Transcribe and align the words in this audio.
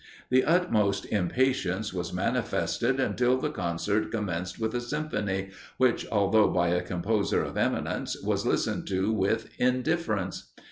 The 0.31 0.43
utmost 0.43 1.05
impatience 1.11 1.93
was 1.93 2.11
manifested 2.11 2.99
until 2.99 3.37
the 3.37 3.51
concert 3.51 4.09
commenced 4.09 4.57
with 4.59 4.73
a 4.73 4.81
symphony, 4.81 5.51
which, 5.77 6.07
although 6.11 6.47
by 6.47 6.69
a 6.69 6.81
composer 6.81 7.43
of 7.43 7.55
eminence, 7.55 8.19
was 8.19 8.43
listened 8.43 8.87
to 8.87 9.13
with 9.13 9.51
indifference. 9.59 10.53